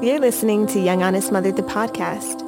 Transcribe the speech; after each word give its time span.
You're 0.00 0.20
listening 0.20 0.68
to 0.68 0.78
Young 0.78 1.02
Honest 1.02 1.32
Mother, 1.32 1.50
the 1.50 1.62
podcast. 1.62 2.38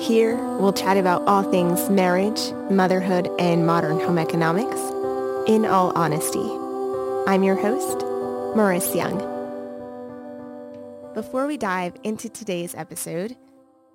Here, 0.00 0.36
we'll 0.56 0.72
chat 0.72 0.96
about 0.96 1.28
all 1.28 1.42
things 1.42 1.90
marriage, 1.90 2.52
motherhood, 2.70 3.28
and 3.38 3.66
modern 3.66 4.00
home 4.00 4.16
economics 4.16 4.80
in 5.46 5.66
all 5.66 5.92
honesty. 5.94 6.40
I'm 7.30 7.42
your 7.42 7.56
host, 7.56 7.98
Maurice 8.56 8.94
Young. 8.94 9.18
Before 11.12 11.46
we 11.46 11.58
dive 11.58 11.96
into 12.02 12.30
today's 12.30 12.74
episode, 12.74 13.36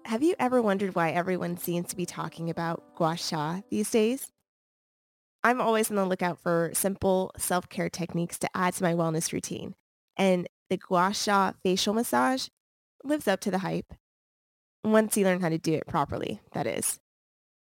have 0.05 0.21
you 0.21 0.35
ever 0.37 0.61
wondered 0.61 0.93
why 0.93 1.09
everyone 1.09 1.57
seems 1.57 1.87
to 1.87 1.95
be 1.95 2.05
talking 2.05 2.51
about 2.51 2.83
gua 2.95 3.17
sha 3.17 3.61
these 3.71 3.89
days? 3.89 4.31
I'm 5.43 5.59
always 5.59 5.89
on 5.89 5.95
the 5.95 6.05
lookout 6.05 6.37
for 6.37 6.69
simple 6.75 7.31
self-care 7.35 7.89
techniques 7.89 8.37
to 8.37 8.49
add 8.53 8.75
to 8.75 8.83
my 8.83 8.93
wellness 8.93 9.33
routine. 9.33 9.73
And 10.15 10.47
the 10.69 10.77
gua 10.77 11.15
sha 11.15 11.53
facial 11.63 11.95
massage 11.95 12.47
lives 13.05 13.27
up 13.27 13.39
to 13.41 13.51
the 13.51 13.59
hype. 13.59 13.93
Once 14.83 15.15
you 15.15 15.23
learn 15.23 15.41
how 15.41 15.49
to 15.49 15.57
do 15.57 15.73
it 15.73 15.87
properly, 15.87 16.41
that 16.53 16.67
is. 16.67 16.99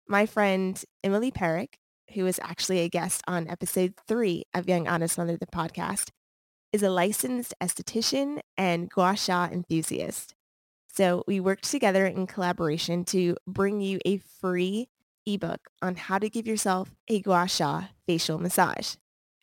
My 0.07 0.25
friend 0.25 0.83
Emily 1.03 1.31
Perrick, 1.31 1.75
who 2.13 2.23
was 2.23 2.39
actually 2.41 2.79
a 2.79 2.89
guest 2.89 3.21
on 3.27 3.47
episode 3.47 3.93
three 4.07 4.45
of 4.53 4.67
Young 4.67 4.87
Honest 4.87 5.17
Mother, 5.17 5.37
the 5.37 5.45
podcast, 5.45 6.09
is 6.73 6.83
a 6.83 6.89
licensed 6.89 7.53
esthetician 7.61 8.39
and 8.57 8.89
gua 8.89 9.15
sha 9.15 9.47
enthusiast. 9.51 10.33
So 10.87 11.23
we 11.27 11.39
worked 11.39 11.69
together 11.69 12.05
in 12.07 12.27
collaboration 12.27 13.03
to 13.05 13.37
bring 13.45 13.81
you 13.81 13.99
a 14.05 14.17
free 14.17 14.89
ebook 15.25 15.69
on 15.81 15.95
how 15.95 16.17
to 16.17 16.29
give 16.29 16.47
yourself 16.47 16.95
a 17.07 17.21
gua 17.21 17.47
sha 17.47 17.89
facial 18.07 18.39
massage. 18.39 18.95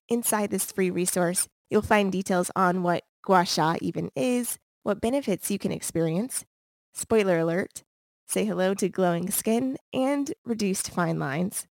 Inside 0.08 0.50
this 0.50 0.72
free 0.72 0.90
resource, 0.90 1.48
you'll 1.70 1.82
find 1.82 2.10
details 2.10 2.50
on 2.56 2.82
what 2.82 3.04
gua 3.24 3.44
sha 3.44 3.76
even 3.80 4.10
is, 4.16 4.58
what 4.84 5.00
benefits 5.00 5.50
you 5.50 5.58
can 5.58 5.72
experience, 5.72 6.44
spoiler 6.92 7.38
alert, 7.38 7.82
say 8.26 8.44
hello 8.44 8.74
to 8.74 8.88
glowing 8.88 9.30
skin, 9.30 9.76
and 9.92 10.32
reduced 10.44 10.90
fine 10.90 11.18
lines. 11.18 11.66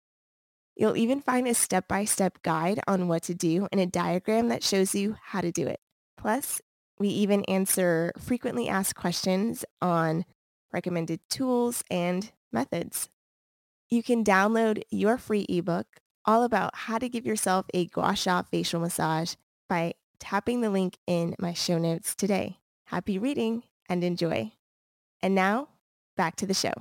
You'll 0.75 0.97
even 0.97 1.21
find 1.21 1.47
a 1.47 1.53
step-by-step 1.53 2.41
guide 2.41 2.79
on 2.87 3.07
what 3.07 3.23
to 3.23 3.35
do 3.35 3.67
and 3.71 3.79
a 3.79 3.85
diagram 3.85 4.49
that 4.49 4.63
shows 4.63 4.95
you 4.95 5.15
how 5.21 5.41
to 5.41 5.51
do 5.51 5.67
it. 5.67 5.79
Plus, 6.17 6.59
we 6.97 7.07
even 7.09 7.43
answer 7.45 8.11
frequently 8.17 8.67
asked 8.67 8.95
questions 8.95 9.63
on 9.81 10.25
recommended 10.71 11.19
tools 11.29 11.83
and 11.91 12.31
methods. 12.51 13.09
You 13.89 14.01
can 14.01 14.23
download 14.23 14.81
your 14.89 15.19
free 15.19 15.45
ebook 15.47 15.85
all 16.25 16.43
about 16.43 16.75
how 16.75 16.97
to 16.97 17.09
give 17.09 17.25
yourself 17.25 17.67
a 17.73 17.85
gua 17.85 18.15
sha 18.15 18.41
facial 18.41 18.79
massage 18.79 19.35
by 19.69 19.93
tapping 20.19 20.61
the 20.61 20.71
link 20.71 20.97
in 21.05 21.35
my 21.37 21.53
show 21.53 21.77
notes 21.77 22.15
today. 22.15 22.57
Happy 22.85 23.17
reading 23.17 23.63
and 23.89 24.03
enjoy. 24.03 24.51
And 25.21 25.33
now, 25.33 25.69
back 26.15 26.35
to 26.37 26.45
the 26.45 26.53
show. 26.53 26.73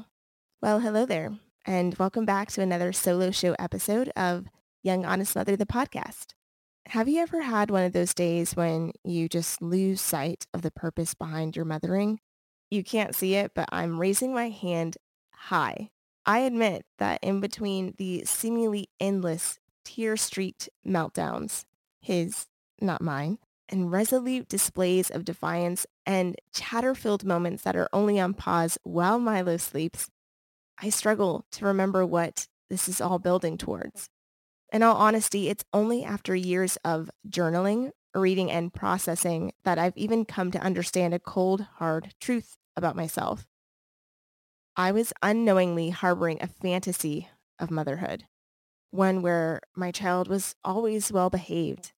Well, 0.61 0.81
hello 0.81 1.06
there, 1.06 1.33
and 1.64 1.95
welcome 1.98 2.25
back 2.25 2.50
to 2.53 2.62
another 2.62 2.92
solo 2.92 3.31
show 3.31 3.55
episode 3.58 4.11
of 4.17 4.47
Young 4.83 5.05
Honest 5.05 5.34
Mother, 5.34 5.56
the 5.56 5.67
podcast. 5.67 6.34
Have 6.89 7.08
you 7.08 7.20
ever 7.20 7.42
had 7.42 7.70
one 7.70 7.84
of 7.84 7.92
those 7.92 8.14
days 8.14 8.56
when 8.56 8.92
you 9.05 9.28
just 9.28 9.62
lose 9.62 10.00
sight 10.00 10.47
of 10.53 10.62
the 10.62 10.70
purpose 10.70 11.14
behind 11.14 11.56
your 11.56 11.64
mothering? 11.64 12.20
You 12.70 12.83
can't 12.84 13.14
see 13.14 13.34
it, 13.34 13.53
but 13.55 13.69
I'm 13.70 14.00
raising 14.00 14.34
my 14.34 14.48
hand 14.50 14.97
high 15.33 15.91
I 16.25 16.41
admit 16.41 16.84
that 16.98 17.19
in 17.23 17.41
between 17.41 17.95
the 17.98 18.25
seemingly 18.25 18.89
endless 19.00 19.58
tear-streaked 19.84 20.69
meltdowns, 20.86 21.64
his, 22.00 22.47
not 22.80 23.03
mine, 23.03 23.39
and 23.72 23.90
resolute 23.90 24.48
displays 24.48 25.10
of 25.10 25.24
defiance 25.24 25.86
and 26.04 26.36
chatter-filled 26.52 27.24
moments 27.24 27.62
that 27.64 27.74
are 27.74 27.88
only 27.92 28.20
on 28.20 28.34
pause 28.34 28.78
while 28.82 29.18
Milo 29.18 29.56
sleeps, 29.56 30.10
I 30.80 30.90
struggle 30.90 31.46
to 31.52 31.64
remember 31.64 32.04
what 32.04 32.46
this 32.68 32.88
is 32.88 33.00
all 33.00 33.18
building 33.18 33.56
towards. 33.56 34.08
In 34.72 34.82
all 34.82 34.96
honesty, 34.96 35.48
it's 35.48 35.64
only 35.72 36.05
after 36.05 36.34
years 36.34 36.77
of 36.84 37.11
journaling, 37.28 37.90
reading, 38.14 38.50
and 38.50 38.72
processing 38.72 39.52
that 39.64 39.78
I've 39.78 39.96
even 39.96 40.24
come 40.24 40.50
to 40.50 40.61
understand 40.62 41.14
a 41.14 41.18
cold, 41.18 41.66
hard 41.77 42.14
truth 42.20 42.56
about 42.77 42.96
myself. 42.96 43.46
I 44.77 44.92
was 44.92 45.12
unknowingly 45.22 45.90
harboring 45.90 46.38
a 46.40 46.46
fantasy 46.46 47.28
of 47.58 47.70
motherhood, 47.70 48.24
one 48.90 49.22
where 49.22 49.61
my 49.77 49.90
child 49.90 50.28
was 50.28 50.55
always 50.64 51.12
well 51.12 51.30
behaved, 51.30 51.92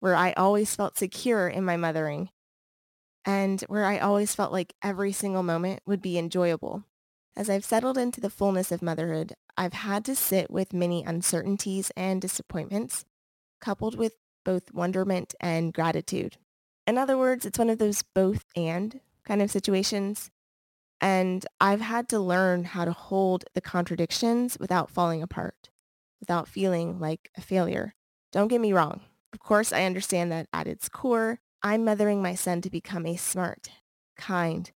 where 0.00 0.14
I 0.14 0.32
always 0.32 0.74
felt 0.74 0.98
secure 0.98 1.48
in 1.48 1.64
my 1.64 1.76
mothering, 1.76 2.30
and 3.24 3.60
where 3.62 3.84
I 3.84 3.98
always 3.98 4.34
felt 4.34 4.52
like 4.52 4.74
every 4.82 5.12
single 5.12 5.42
moment 5.42 5.80
would 5.86 6.02
be 6.02 6.18
enjoyable. 6.18 6.84
As 7.36 7.48
I've 7.48 7.64
settled 7.64 7.96
into 7.96 8.20
the 8.20 8.30
fullness 8.30 8.72
of 8.72 8.82
motherhood, 8.82 9.34
I've 9.56 9.72
had 9.72 10.04
to 10.06 10.16
sit 10.16 10.50
with 10.50 10.72
many 10.72 11.04
uncertainties 11.04 11.92
and 11.96 12.20
disappointments, 12.20 13.04
coupled 13.60 13.96
with 13.96 14.14
both 14.44 14.72
wonderment 14.72 15.34
and 15.40 15.72
gratitude. 15.72 16.38
In 16.86 16.98
other 16.98 17.16
words, 17.16 17.46
it's 17.46 17.58
one 17.58 17.70
of 17.70 17.78
those 17.78 18.02
both 18.02 18.46
and 18.56 19.00
kind 19.24 19.42
of 19.42 19.50
situations 19.50 20.30
and 21.00 21.46
I've 21.60 21.80
had 21.80 22.08
to 22.10 22.20
learn 22.20 22.64
how 22.64 22.84
to 22.84 22.92
hold 22.92 23.44
the 23.54 23.60
contradictions 23.60 24.58
without 24.60 24.90
falling 24.90 25.22
apart, 25.22 25.70
without 26.20 26.48
feeling 26.48 27.00
like 27.00 27.30
a 27.36 27.40
failure. 27.40 27.94
Don't 28.32 28.48
get 28.48 28.60
me 28.60 28.72
wrong. 28.72 29.00
Of 29.32 29.38
course, 29.38 29.72
I 29.72 29.84
understand 29.84 30.32
that 30.32 30.48
at 30.52 30.66
its 30.66 30.88
core, 30.88 31.40
I'm 31.62 31.84
mothering 31.84 32.22
my 32.22 32.34
son 32.34 32.60
to 32.62 32.70
become 32.70 33.06
a 33.06 33.16
smart, 33.16 33.70
kind, 34.16 34.70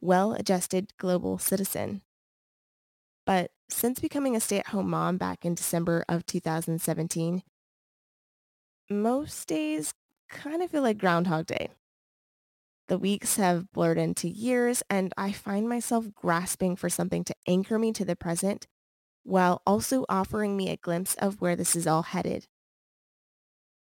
well-adjusted 0.00 0.92
global 0.96 1.38
citizen. 1.38 2.02
But 3.26 3.50
since 3.68 4.00
becoming 4.00 4.34
a 4.34 4.40
stay-at-home 4.40 4.88
mom 4.88 5.18
back 5.18 5.44
in 5.44 5.54
December 5.54 6.04
of 6.08 6.26
2017, 6.26 7.42
most 8.88 9.46
days 9.46 9.92
kind 10.28 10.62
of 10.62 10.70
feel 10.70 10.82
like 10.82 10.98
Groundhog 10.98 11.46
Day. 11.46 11.68
The 12.88 12.98
weeks 12.98 13.36
have 13.36 13.70
blurred 13.70 13.98
into 13.98 14.28
years 14.28 14.82
and 14.90 15.12
I 15.16 15.30
find 15.30 15.68
myself 15.68 16.06
grasping 16.12 16.74
for 16.74 16.88
something 16.88 17.22
to 17.24 17.34
anchor 17.46 17.78
me 17.78 17.92
to 17.92 18.04
the 18.04 18.16
present 18.16 18.66
while 19.22 19.62
also 19.64 20.04
offering 20.08 20.56
me 20.56 20.70
a 20.70 20.76
glimpse 20.76 21.14
of 21.14 21.40
where 21.40 21.54
this 21.54 21.76
is 21.76 21.86
all 21.86 22.02
headed. 22.02 22.48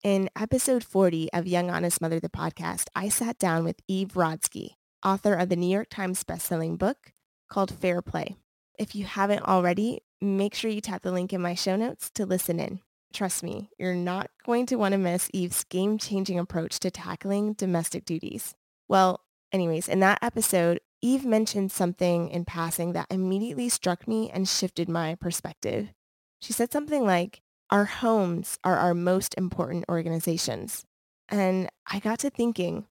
In 0.06 0.30
episode 0.40 0.84
40 0.84 1.34
of 1.34 1.48
Young 1.48 1.72
Honest 1.72 2.00
Mother, 2.00 2.20
the 2.20 2.30
podcast, 2.30 2.90
I 2.96 3.10
sat 3.10 3.40
down 3.40 3.64
with 3.64 3.82
Eve 3.88 4.10
Rodsky, 4.10 4.76
author 5.04 5.34
of 5.34 5.50
the 5.50 5.56
New 5.56 5.68
York 5.68 5.88
Times 5.90 6.24
bestselling 6.24 6.78
book 6.78 7.12
called 7.50 7.74
Fair 7.74 8.04
Play. 8.04 8.36
If 8.78 8.94
you 8.94 9.06
haven't 9.06 9.48
already, 9.48 10.04
make 10.22 10.54
sure 10.54 10.70
you 10.70 10.80
tap 10.80 11.02
the 11.02 11.12
link 11.12 11.34
in 11.34 11.42
my 11.42 11.56
show 11.56 11.76
notes 11.76 12.12
to 12.12 12.28
listen 12.28 12.60
in. 12.60 12.82
Trust 13.14 13.42
me, 13.42 13.72
you're 13.80 13.96
not 13.96 14.30
going 14.46 14.68
to 14.68 14.76
want 14.76 14.92
to 14.92 15.00
miss 15.00 15.28
Eve's 15.34 15.64
game-changing 15.64 16.38
approach 16.38 16.80
to 16.82 16.92
tackling 16.92 17.54
domestic 17.54 18.06
duties. 18.06 18.54
Well, 18.88 19.22
anyways, 19.52 19.90
in 19.90 20.02
that 20.02 20.20
episode, 20.22 20.82
Eve 21.02 21.26
mentioned 21.26 21.72
something 21.72 22.30
in 22.30 22.46
passing 22.46 22.94
that 22.94 23.08
immediately 23.10 23.70
struck 23.70 24.08
me 24.08 24.30
and 24.30 24.48
shifted 24.48 24.88
my 24.88 25.16
perspective. 25.16 25.96
She 26.44 26.54
said 26.54 26.72
something 26.72 27.04
like, 27.04 27.42
our 27.70 27.86
homes 27.86 28.60
are 28.64 28.78
our 28.78 28.94
most 28.94 29.36
important 29.38 29.86
organizations. 29.90 30.86
And 31.30 31.70
I 31.92 32.00
got 32.00 32.20
to 32.20 32.30
thinking, 32.30 32.86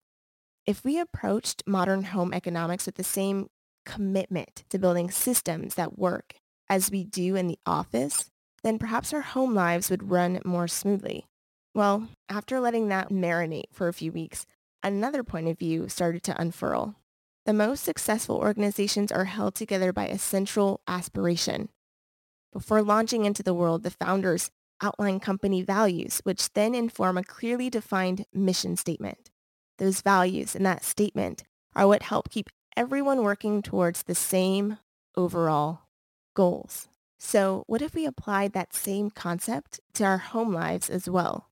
if 0.66 0.84
we 0.84 0.98
approached 0.98 1.62
modern 1.66 2.04
home 2.04 2.32
economics 2.32 2.86
with 2.86 2.96
the 2.96 3.04
same 3.04 3.48
commitment 3.84 4.64
to 4.70 4.78
building 4.78 5.10
systems 5.10 5.74
that 5.74 5.98
work 5.98 6.34
as 6.68 6.90
we 6.90 7.04
do 7.04 7.36
in 7.36 7.46
the 7.46 7.58
office, 7.66 8.30
then 8.62 8.78
perhaps 8.78 9.12
our 9.12 9.20
home 9.20 9.54
lives 9.54 9.90
would 9.90 10.10
run 10.10 10.40
more 10.44 10.66
smoothly. 10.66 11.26
Well, 11.74 12.08
after 12.28 12.60
letting 12.60 12.88
that 12.88 13.10
marinate 13.10 13.72
for 13.72 13.88
a 13.88 13.92
few 13.92 14.10
weeks, 14.10 14.46
another 14.82 15.22
point 15.22 15.48
of 15.48 15.58
view 15.58 15.88
started 15.88 16.22
to 16.24 16.40
unfurl. 16.40 16.94
The 17.46 17.52
most 17.52 17.84
successful 17.84 18.36
organizations 18.36 19.12
are 19.12 19.26
held 19.26 19.54
together 19.54 19.92
by 19.92 20.06
a 20.06 20.18
central 20.18 20.80
aspiration. 20.88 21.68
Before 22.52 22.80
launching 22.80 23.24
into 23.24 23.42
the 23.42 23.52
world, 23.52 23.82
the 23.82 23.90
founders 23.90 24.50
outline 24.84 25.20
company 25.20 25.62
values, 25.62 26.20
which 26.24 26.52
then 26.52 26.74
inform 26.74 27.18
a 27.18 27.24
clearly 27.24 27.70
defined 27.70 28.26
mission 28.32 28.76
statement. 28.76 29.30
Those 29.78 30.02
values 30.02 30.54
and 30.54 30.64
that 30.66 30.84
statement 30.84 31.44
are 31.74 31.86
what 31.86 32.02
help 32.02 32.30
keep 32.30 32.50
everyone 32.76 33.22
working 33.22 33.62
towards 33.62 34.02
the 34.02 34.14
same 34.14 34.78
overall 35.16 35.82
goals. 36.34 36.88
So 37.18 37.64
what 37.66 37.82
if 37.82 37.94
we 37.94 38.06
applied 38.06 38.52
that 38.52 38.74
same 38.74 39.10
concept 39.10 39.80
to 39.94 40.04
our 40.04 40.18
home 40.18 40.52
lives 40.52 40.90
as 40.90 41.08
well? 41.08 41.50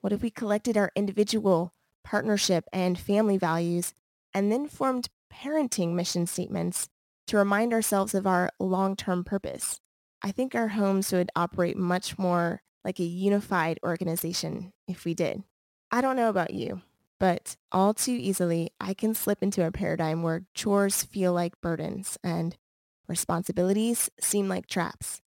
What 0.00 0.12
if 0.12 0.22
we 0.22 0.30
collected 0.30 0.76
our 0.76 0.92
individual 0.94 1.72
partnership, 2.06 2.64
and 2.72 2.98
family 2.98 3.36
values, 3.36 3.92
and 4.32 4.50
then 4.50 4.68
formed 4.68 5.08
parenting 5.30 5.92
mission 5.92 6.26
statements 6.26 6.88
to 7.26 7.36
remind 7.36 7.72
ourselves 7.72 8.14
of 8.14 8.26
our 8.26 8.48
long-term 8.60 9.24
purpose. 9.24 9.80
I 10.26 10.32
think 10.32 10.56
our 10.56 10.66
homes 10.66 11.12
would 11.12 11.30
operate 11.36 11.76
much 11.76 12.18
more 12.18 12.60
like 12.84 12.98
a 12.98 13.04
unified 13.04 13.78
organization 13.84 14.72
if 14.88 15.04
we 15.04 15.14
did. 15.14 15.44
I 15.92 16.00
don't 16.00 16.16
know 16.16 16.28
about 16.28 16.52
you, 16.52 16.82
But 17.18 17.56
all 17.72 17.94
too 17.94 18.12
easily, 18.12 18.70
I 18.80 18.92
can 18.92 19.14
slip 19.14 19.42
into 19.42 19.64
a 19.64 19.72
paradigm 19.72 20.22
where 20.22 20.44
chores 20.54 21.02
feel 21.02 21.32
like 21.32 21.60
burdens 21.60 22.18
and 22.22 22.56
responsibilities 23.08 24.10
seem 24.20 24.48
like 24.48 24.66
traps. 24.66 25.22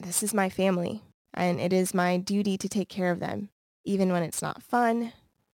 This 0.00 0.22
is 0.22 0.34
my 0.34 0.48
family, 0.48 1.02
and 1.32 1.60
it 1.60 1.72
is 1.72 1.94
my 1.94 2.16
duty 2.16 2.58
to 2.58 2.68
take 2.68 2.88
care 2.88 3.12
of 3.12 3.20
them, 3.20 3.50
even 3.84 4.10
when 4.10 4.24
it's 4.24 4.42
not 4.42 4.62
fun, 4.62 5.12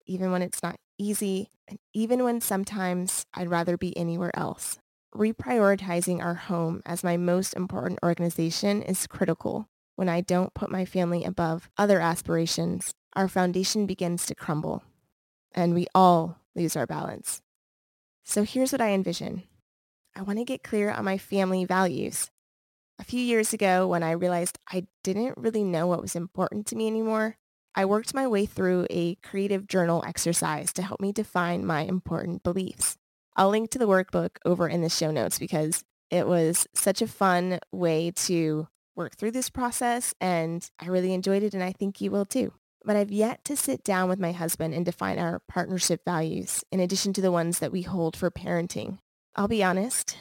even 0.06 0.30
when 0.30 0.42
it's 0.42 0.62
not 0.62 0.76
easy, 0.96 1.48
and 1.66 1.78
even 1.92 2.22
when 2.22 2.40
sometimes 2.40 3.26
I'd 3.34 3.50
rather 3.50 3.76
be 3.76 3.96
anywhere 3.96 4.36
else. 4.38 4.78
Reprioritizing 5.18 6.22
our 6.22 6.34
home 6.34 6.80
as 6.86 7.02
my 7.02 7.16
most 7.16 7.54
important 7.54 7.98
organization 8.04 8.82
is 8.82 9.08
critical. 9.08 9.68
When 9.96 10.08
I 10.08 10.20
don't 10.20 10.54
put 10.54 10.70
my 10.70 10.84
family 10.84 11.24
above 11.24 11.68
other 11.76 11.98
aspirations, 11.98 12.94
our 13.14 13.26
foundation 13.26 13.84
begins 13.84 14.26
to 14.26 14.36
crumble, 14.36 14.84
and 15.52 15.74
we 15.74 15.88
all 15.92 16.38
lose 16.54 16.76
our 16.76 16.86
balance. 16.86 17.42
So 18.22 18.44
here's 18.44 18.70
what 18.70 18.80
I 18.80 18.90
envision. 18.90 19.42
I 20.14 20.22
want 20.22 20.38
to 20.38 20.44
get 20.44 20.62
clear 20.62 20.92
on 20.92 21.04
my 21.04 21.18
family 21.18 21.64
values. 21.64 22.30
A 23.00 23.04
few 23.04 23.20
years 23.20 23.52
ago, 23.52 23.88
when 23.88 24.04
I 24.04 24.12
realized 24.12 24.60
I 24.70 24.86
didn't 25.02 25.36
really 25.36 25.64
know 25.64 25.88
what 25.88 26.00
was 26.00 26.14
important 26.14 26.64
to 26.68 26.76
me 26.76 26.86
anymore, 26.86 27.38
I 27.74 27.86
worked 27.86 28.14
my 28.14 28.28
way 28.28 28.46
through 28.46 28.86
a 28.88 29.16
creative 29.16 29.66
journal 29.66 30.04
exercise 30.06 30.72
to 30.74 30.82
help 30.82 31.00
me 31.00 31.10
define 31.10 31.66
my 31.66 31.80
important 31.80 32.44
beliefs. 32.44 32.96
I'll 33.38 33.50
link 33.50 33.70
to 33.70 33.78
the 33.78 33.86
workbook 33.86 34.30
over 34.44 34.68
in 34.68 34.82
the 34.82 34.88
show 34.88 35.12
notes 35.12 35.38
because 35.38 35.84
it 36.10 36.26
was 36.26 36.66
such 36.74 37.00
a 37.00 37.06
fun 37.06 37.60
way 37.70 38.10
to 38.16 38.66
work 38.96 39.14
through 39.14 39.30
this 39.30 39.48
process 39.48 40.12
and 40.20 40.68
I 40.80 40.86
really 40.86 41.14
enjoyed 41.14 41.44
it 41.44 41.54
and 41.54 41.62
I 41.62 41.70
think 41.70 42.00
you 42.00 42.10
will 42.10 42.24
too. 42.24 42.52
But 42.84 42.96
I've 42.96 43.12
yet 43.12 43.44
to 43.44 43.54
sit 43.54 43.84
down 43.84 44.08
with 44.08 44.18
my 44.18 44.32
husband 44.32 44.74
and 44.74 44.84
define 44.84 45.20
our 45.20 45.40
partnership 45.46 46.04
values 46.04 46.64
in 46.72 46.80
addition 46.80 47.12
to 47.12 47.20
the 47.20 47.30
ones 47.30 47.60
that 47.60 47.70
we 47.70 47.82
hold 47.82 48.16
for 48.16 48.28
parenting. 48.28 48.98
I'll 49.36 49.46
be 49.46 49.62
honest, 49.62 50.16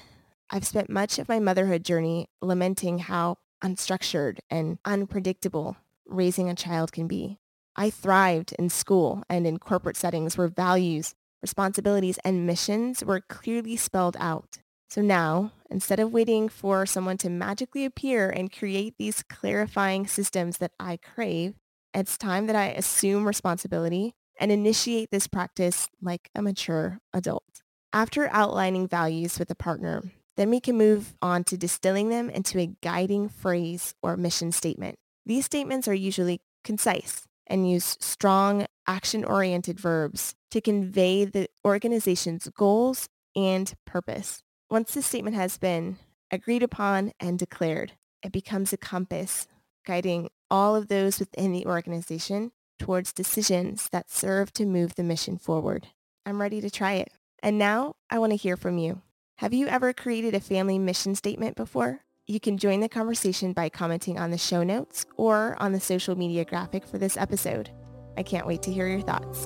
I've 0.52 0.68
spent 0.68 0.88
much 0.88 1.18
of 1.18 1.28
my 1.28 1.40
motherhood 1.40 1.84
journey 1.84 2.30
lamenting 2.40 3.00
how 3.00 3.40
unstructured 3.64 4.38
and 4.52 4.78
unpredictable 4.86 5.76
raising 6.06 6.50
a 6.50 6.56
child 6.56 6.92
can 6.92 7.08
be. 7.08 7.40
I 7.76 7.90
thrived 7.90 8.54
in 8.60 8.70
school 8.70 9.24
and 9.28 9.48
in 9.48 9.58
corporate 9.58 9.98
settings 9.98 10.38
where 10.38 10.48
values 10.48 11.16
responsibilities, 11.42 12.20
and 12.24 12.46
missions 12.46 13.04
were 13.04 13.22
clearly 13.22 13.76
spelled 13.76 14.18
out. 14.20 14.60
So 14.90 15.02
now, 15.02 15.52
instead 15.70 16.00
of 16.00 16.14
waiting 16.14 16.48
for 16.50 16.86
someone 16.86 17.18
to 17.18 17.30
magically 17.30 17.84
appear 17.86 18.30
and 18.30 18.52
create 18.52 18.96
these 18.98 19.24
clarifying 19.24 20.08
systems 20.08 20.60
that 20.60 20.72
I 20.80 20.98
crave, 20.98 21.56
it's 21.94 22.18
time 22.18 22.48
that 22.48 22.56
I 22.56 22.68
assume 22.68 23.28
responsibility 23.28 24.14
and 24.40 24.52
initiate 24.52 25.12
this 25.12 25.28
practice 25.28 25.90
like 26.02 26.30
a 26.36 26.42
mature 26.42 27.00
adult. 27.14 27.62
After 27.92 28.30
outlining 28.32 28.88
values 28.88 29.40
with 29.40 29.50
a 29.50 29.56
partner, 29.56 30.04
then 30.36 30.50
we 30.50 30.60
can 30.60 30.78
move 30.78 31.16
on 31.22 31.44
to 31.46 31.58
distilling 31.58 32.10
them 32.10 32.30
into 32.30 32.60
a 32.60 32.76
guiding 32.82 33.28
phrase 33.28 33.96
or 34.04 34.16
mission 34.16 34.52
statement. 34.52 34.96
These 35.26 35.46
statements 35.46 35.88
are 35.88 35.94
usually 35.94 36.42
concise 36.64 37.28
and 37.48 37.70
use 37.70 37.98
strong 38.00 38.68
action-oriented 38.88 39.80
verbs 39.80 40.36
to 40.52 40.62
convey 40.62 41.26
the 41.26 41.48
organization's 41.66 42.48
goals 42.50 43.10
and 43.36 43.74
purpose. 43.86 44.42
Once 44.70 44.94
the 44.94 45.02
statement 45.02 45.36
has 45.36 45.58
been 45.58 45.98
agreed 46.32 46.64
upon 46.64 47.12
and 47.20 47.38
declared, 47.38 47.94
it 48.24 48.32
becomes 48.32 48.74
a 48.74 48.78
compass 48.78 49.48
guiding 49.86 50.30
all 50.50 50.76
of 50.76 50.88
those 50.88 51.20
within 51.20 51.52
the 51.52 51.66
organization 51.66 52.52
towards 52.80 53.14
decisions 53.14 53.88
that 53.92 54.10
serve 54.10 54.52
to 54.54 54.66
move 54.66 54.96
the 54.96 55.04
mission 55.04 55.38
forward. 55.38 55.88
I'm 56.26 56.42
ready 56.42 56.62
to 56.62 56.70
try 56.70 56.94
it. 56.94 57.12
And 57.42 57.58
now 57.58 57.96
I 58.10 58.20
want 58.20 58.32
to 58.32 58.38
hear 58.38 58.58
from 58.58 58.78
you. 58.78 59.02
Have 59.38 59.54
you 59.54 59.68
ever 59.68 59.94
created 59.94 60.34
a 60.34 60.40
family 60.40 60.80
mission 60.80 61.16
statement 61.16 61.56
before? 61.56 62.02
You 62.26 62.40
can 62.40 62.58
join 62.58 62.82
the 62.82 62.90
conversation 62.90 63.54
by 63.54 63.70
commenting 63.70 64.20
on 64.20 64.32
the 64.32 64.38
show 64.38 64.64
notes 64.64 65.06
or 65.16 65.56
on 65.60 65.72
the 65.72 65.80
social 65.80 66.18
media 66.18 66.44
graphic 66.44 66.86
for 66.86 66.98
this 66.98 67.16
episode. 67.16 67.70
I 68.18 68.24
can't 68.24 68.48
wait 68.48 68.64
to 68.64 68.72
hear 68.72 68.88
your 68.88 69.02
thoughts. 69.02 69.46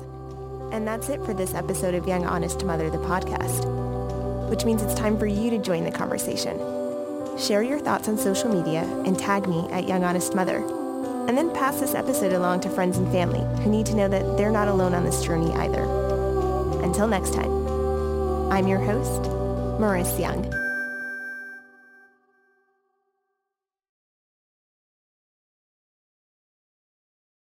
And 0.72 0.88
that's 0.88 1.10
it 1.10 1.22
for 1.26 1.34
this 1.34 1.52
episode 1.52 1.94
of 1.94 2.08
Young 2.08 2.24
Honest 2.24 2.64
Mother, 2.64 2.88
the 2.88 2.96
podcast, 2.96 4.48
which 4.48 4.64
means 4.64 4.82
it's 4.82 4.94
time 4.94 5.18
for 5.18 5.26
you 5.26 5.50
to 5.50 5.58
join 5.58 5.84
the 5.84 5.92
conversation. 5.92 6.58
Share 7.38 7.62
your 7.62 7.78
thoughts 7.78 8.08
on 8.08 8.16
social 8.16 8.48
media 8.48 8.82
and 9.04 9.18
tag 9.18 9.46
me 9.46 9.68
at 9.70 9.86
Young 9.86 10.04
Honest 10.04 10.34
Mother. 10.34 10.64
And 11.28 11.36
then 11.36 11.52
pass 11.54 11.80
this 11.80 11.94
episode 11.94 12.32
along 12.32 12.60
to 12.60 12.70
friends 12.70 12.96
and 12.96 13.12
family 13.12 13.40
who 13.62 13.70
need 13.70 13.86
to 13.86 13.94
know 13.94 14.08
that 14.08 14.38
they're 14.38 14.50
not 14.50 14.68
alone 14.68 14.94
on 14.94 15.04
this 15.04 15.22
journey 15.22 15.52
either. 15.52 15.82
Until 16.82 17.06
next 17.06 17.34
time, 17.34 17.52
I'm 18.50 18.66
your 18.66 18.80
host, 18.80 19.30
Maurice 19.78 20.18
Young. 20.18 20.61